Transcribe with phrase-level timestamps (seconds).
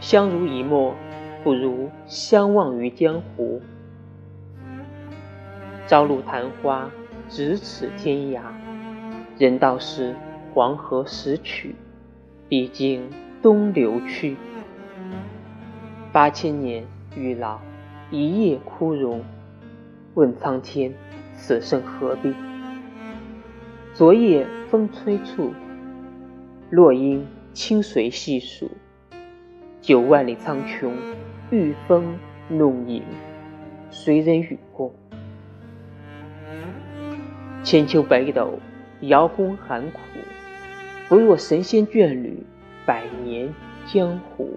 [0.00, 0.94] 相濡以沫，
[1.44, 3.60] 不如相忘于江湖。
[5.86, 6.90] 朝露昙花，
[7.28, 8.40] 咫尺天涯。
[9.38, 10.16] 人道是
[10.54, 11.74] 黄河十曲，
[12.48, 13.10] 毕竟
[13.42, 14.36] 东流去。
[16.12, 17.58] 八千年玉老，
[18.10, 19.22] 一夜枯荣。
[20.14, 20.94] 问苍天，
[21.36, 22.34] 此生何必？
[23.92, 25.52] 昨夜风吹处，
[26.70, 28.70] 落英清随细数。
[29.90, 30.92] 九万里苍穹，
[31.50, 32.16] 御风
[32.48, 33.02] 弄影，
[33.90, 34.94] 随人与共？
[37.64, 38.60] 千秋北斗。
[39.00, 39.98] 遥宫寒苦，
[41.08, 42.46] 不若神仙眷侣，
[42.86, 43.52] 百年
[43.84, 44.49] 江湖。